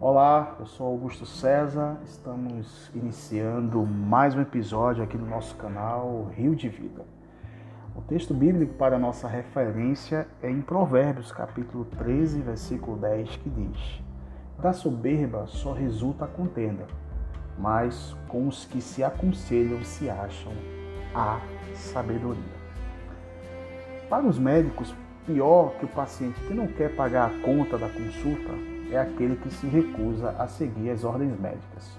Olá, 0.00 0.54
eu 0.60 0.66
sou 0.66 0.86
Augusto 0.86 1.26
César, 1.26 1.98
estamos 2.04 2.88
iniciando 2.94 3.84
mais 3.84 4.32
um 4.32 4.40
episódio 4.40 5.02
aqui 5.02 5.18
no 5.18 5.26
nosso 5.26 5.56
canal 5.56 6.30
Rio 6.36 6.54
de 6.54 6.68
Vida. 6.68 7.04
O 7.96 8.02
texto 8.02 8.32
bíblico 8.32 8.74
para 8.74 8.96
nossa 8.96 9.26
referência 9.26 10.28
é 10.40 10.48
em 10.48 10.60
Provérbios, 10.62 11.32
capítulo 11.32 11.84
13, 11.84 12.40
versículo 12.42 12.96
10, 12.96 13.28
que 13.38 13.50
diz: 13.50 14.00
Da 14.62 14.72
soberba 14.72 15.48
só 15.48 15.72
resulta 15.72 16.26
a 16.26 16.28
contenda, 16.28 16.86
mas 17.58 18.16
com 18.28 18.46
os 18.46 18.66
que 18.66 18.80
se 18.80 19.02
aconselham 19.02 19.82
se 19.82 20.08
acham 20.08 20.52
a 21.12 21.40
sabedoria. 21.74 22.56
Para 24.08 24.24
os 24.24 24.38
médicos, 24.38 24.94
pior 25.26 25.72
que 25.72 25.86
o 25.86 25.88
paciente 25.88 26.40
que 26.42 26.54
não 26.54 26.68
quer 26.68 26.94
pagar 26.94 27.32
a 27.32 27.42
conta 27.42 27.76
da 27.76 27.88
consulta 27.88 28.77
é 28.90 28.98
aquele 28.98 29.36
que 29.36 29.50
se 29.52 29.66
recusa 29.66 30.30
a 30.38 30.46
seguir 30.46 30.90
as 30.90 31.04
ordens 31.04 31.38
médicas. 31.38 31.98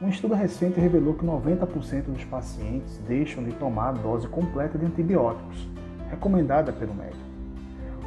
Um 0.00 0.08
estudo 0.08 0.34
recente 0.34 0.80
revelou 0.80 1.14
que 1.14 1.24
90% 1.24 2.04
dos 2.04 2.24
pacientes 2.24 2.98
deixam 3.06 3.44
de 3.44 3.52
tomar 3.52 3.90
a 3.90 3.92
dose 3.92 4.26
completa 4.28 4.78
de 4.78 4.86
antibióticos, 4.86 5.68
recomendada 6.08 6.72
pelo 6.72 6.94
médico, 6.94 7.20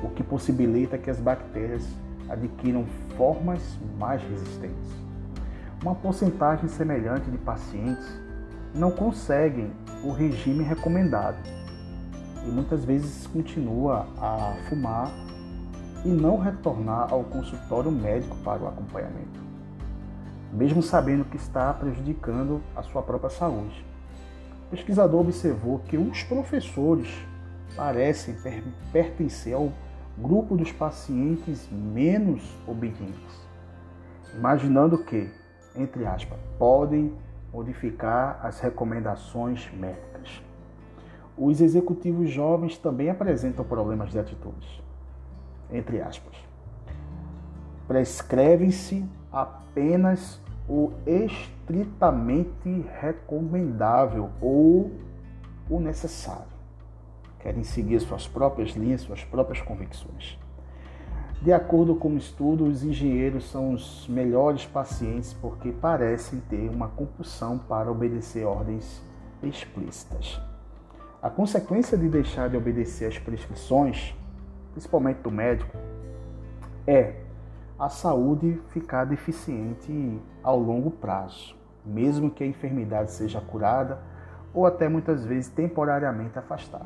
o 0.03 0.09
que 0.09 0.23
possibilita 0.23 0.97
que 0.97 1.09
as 1.09 1.19
bactérias 1.19 1.87
adquiram 2.27 2.85
formas 3.15 3.61
mais 3.99 4.21
resistentes. 4.23 4.91
Uma 5.81 5.93
porcentagem 5.93 6.67
semelhante 6.67 7.29
de 7.29 7.37
pacientes 7.37 8.07
não 8.73 8.89
conseguem 8.89 9.71
o 10.03 10.11
regime 10.11 10.63
recomendado 10.63 11.37
e 12.45 12.49
muitas 12.49 12.83
vezes 12.83 13.27
continua 13.27 14.07
a 14.17 14.55
fumar 14.67 15.11
e 16.05 16.09
não 16.09 16.37
retornar 16.37 17.11
ao 17.11 17.23
consultório 17.23 17.91
médico 17.91 18.35
para 18.37 18.61
o 18.61 18.67
acompanhamento, 18.67 19.39
mesmo 20.51 20.81
sabendo 20.83 21.25
que 21.25 21.37
está 21.37 21.73
prejudicando 21.73 22.61
a 22.75 22.83
sua 22.83 23.01
própria 23.01 23.29
saúde. 23.29 23.85
O 24.67 24.71
pesquisador 24.71 25.21
observou 25.21 25.79
que 25.79 25.97
os 25.97 26.23
professores 26.23 27.07
parecem 27.75 28.35
pertencer 28.91 29.53
ao 29.53 29.71
grupo 30.17 30.57
dos 30.57 30.71
pacientes 30.71 31.67
menos 31.71 32.41
obedientes, 32.67 33.47
imaginando 34.35 34.97
que, 34.97 35.29
entre 35.75 36.05
aspas, 36.05 36.37
podem 36.59 37.13
modificar 37.51 38.39
as 38.43 38.59
recomendações 38.59 39.71
médicas. 39.73 40.41
Os 41.37 41.61
executivos 41.61 42.29
jovens 42.29 42.77
também 42.77 43.09
apresentam 43.09 43.65
problemas 43.65 44.11
de 44.11 44.19
atitudes 44.19 44.83
entre 45.73 45.99
aspas. 45.99 46.35
Prescreve-se 47.87 49.03
apenas 49.31 50.39
o 50.69 50.91
estritamente 51.05 52.85
recomendável 53.01 54.29
ou 54.39 54.91
o 55.69 55.79
necessário. 55.79 56.53
Querem 57.39 57.63
seguir 57.63 57.99
suas 57.99 58.27
próprias 58.27 58.71
linhas, 58.71 59.01
suas 59.01 59.23
próprias 59.25 59.61
convicções. 59.61 60.39
De 61.41 61.51
acordo 61.51 61.95
com 61.95 62.13
o 62.13 62.17
estudo, 62.17 62.63
os 62.65 62.85
engenheiros 62.85 63.49
são 63.51 63.73
os 63.73 64.07
melhores 64.07 64.65
pacientes 64.65 65.33
porque 65.33 65.73
parecem 65.73 66.39
ter 66.49 66.69
uma 66.69 66.87
compulsão 66.87 67.57
para 67.57 67.91
obedecer 67.91 68.45
ordens 68.45 69.03
explícitas. 69.41 70.39
A 71.21 71.29
consequência 71.29 71.97
de 71.97 72.07
deixar 72.07 72.49
de 72.49 72.55
obedecer 72.55 73.07
às 73.09 73.19
prescrições 73.19 74.15
principalmente 74.73 75.21
do 75.21 75.31
médico, 75.31 75.77
é 76.85 77.21
a 77.79 77.89
saúde 77.89 78.61
ficar 78.69 79.05
deficiente 79.05 80.19
ao 80.43 80.59
longo 80.59 80.91
prazo, 80.91 81.55
mesmo 81.85 82.29
que 82.29 82.43
a 82.43 82.47
enfermidade 82.47 83.11
seja 83.11 83.39
curada 83.39 83.99
ou 84.53 84.65
até 84.65 84.87
muitas 84.87 85.25
vezes 85.25 85.49
temporariamente 85.49 86.37
afastada. 86.37 86.85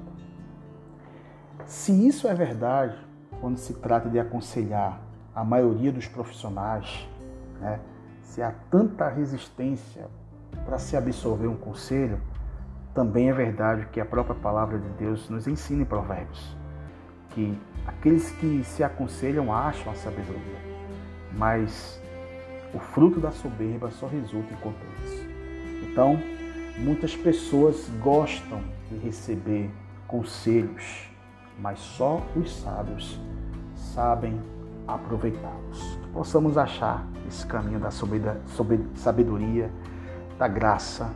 Se 1.66 2.08
isso 2.08 2.28
é 2.28 2.34
verdade, 2.34 2.98
quando 3.42 3.58
se 3.58 3.74
trata 3.74 4.10
de 4.10 4.20
aconselhar 4.20 5.02
a 5.36 5.44
maioria 5.44 5.92
dos 5.92 6.08
profissionais, 6.08 7.08
né, 7.60 7.80
se 8.22 8.42
há 8.42 8.54
tanta 8.72 9.08
resistência 9.08 10.08
para 10.66 10.78
se 10.78 10.96
absorver 10.96 11.48
um 11.48 11.58
conselho, 11.58 12.20
também 12.94 13.30
é 13.30 13.34
verdade 13.34 13.88
que 13.92 14.00
a 14.00 14.06
própria 14.06 14.36
palavra 14.36 14.80
de 14.80 14.90
Deus 14.90 15.30
nos 15.30 15.48
ensina 15.48 15.84
em 15.84 15.86
Provérbios 15.86 16.57
que 17.38 17.56
aqueles 17.86 18.32
que 18.32 18.64
se 18.64 18.84
aconselham 18.84 19.54
acham 19.54 19.92
a 19.92 19.96
sabedoria, 19.96 20.58
mas 21.34 22.02
o 22.74 22.80
fruto 22.80 23.20
da 23.20 23.30
soberba 23.30 23.92
só 23.92 24.08
resulta 24.08 24.52
em 24.52 24.58
contentes. 24.58 25.28
Então, 25.84 26.20
muitas 26.80 27.16
pessoas 27.16 27.88
gostam 28.02 28.60
de 28.90 28.98
receber 28.98 29.70
conselhos, 30.08 31.08
mas 31.60 31.78
só 31.78 32.26
os 32.36 32.52
sábios 32.60 33.20
sabem 33.76 34.42
aproveitá-los. 34.88 36.00
Possamos 36.12 36.58
achar 36.58 37.06
esse 37.28 37.46
caminho 37.46 37.80
da 37.80 37.92
sabedoria, 38.96 39.70
da 40.40 40.48
graça, 40.48 41.14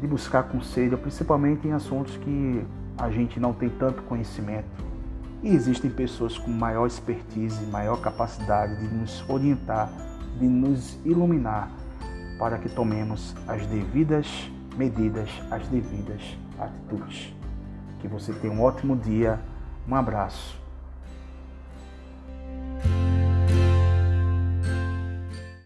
de 0.00 0.06
buscar 0.08 0.42
conselho, 0.48 0.98
principalmente 0.98 1.68
em 1.68 1.72
assuntos 1.72 2.16
que 2.16 2.66
a 2.98 3.08
gente 3.08 3.38
não 3.38 3.52
tem 3.52 3.68
tanto 3.68 4.02
conhecimento 4.02 4.93
e 5.44 5.54
existem 5.54 5.90
pessoas 5.90 6.38
com 6.38 6.50
maior 6.50 6.86
expertise, 6.86 7.66
maior 7.66 8.00
capacidade 8.00 8.76
de 8.78 8.94
nos 8.94 9.22
orientar, 9.28 9.92
de 10.40 10.46
nos 10.48 10.98
iluminar 11.04 11.70
para 12.38 12.56
que 12.56 12.68
tomemos 12.70 13.36
as 13.46 13.66
devidas 13.66 14.50
medidas, 14.74 15.28
as 15.50 15.68
devidas 15.68 16.22
atitudes. 16.58 17.34
Que 18.00 18.08
você 18.08 18.32
tenha 18.32 18.54
um 18.54 18.62
ótimo 18.62 18.96
dia, 18.96 19.38
um 19.86 19.94
abraço 19.94 20.63